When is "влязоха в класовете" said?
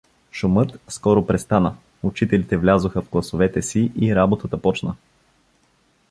2.57-3.61